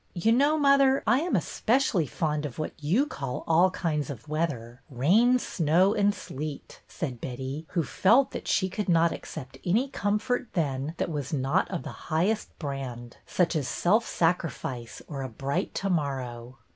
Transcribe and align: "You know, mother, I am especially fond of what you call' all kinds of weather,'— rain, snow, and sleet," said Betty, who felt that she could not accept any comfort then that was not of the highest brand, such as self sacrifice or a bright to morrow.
"You 0.25 0.31
know, 0.31 0.57
mother, 0.57 1.03
I 1.05 1.19
am 1.19 1.35
especially 1.35 2.07
fond 2.07 2.43
of 2.47 2.57
what 2.57 2.71
you 2.83 3.05
call' 3.05 3.43
all 3.47 3.69
kinds 3.69 4.09
of 4.09 4.27
weather,'— 4.27 4.81
rain, 4.89 5.37
snow, 5.37 5.93
and 5.93 6.11
sleet," 6.15 6.81
said 6.87 7.21
Betty, 7.21 7.67
who 7.73 7.83
felt 7.83 8.31
that 8.31 8.47
she 8.47 8.67
could 8.67 8.89
not 8.89 9.11
accept 9.11 9.59
any 9.63 9.89
comfort 9.89 10.47
then 10.53 10.95
that 10.97 11.11
was 11.11 11.31
not 11.31 11.69
of 11.69 11.83
the 11.83 12.09
highest 12.09 12.57
brand, 12.57 13.17
such 13.27 13.55
as 13.55 13.67
self 13.67 14.03
sacrifice 14.07 15.03
or 15.07 15.21
a 15.21 15.29
bright 15.29 15.75
to 15.75 15.89
morrow. 15.91 16.57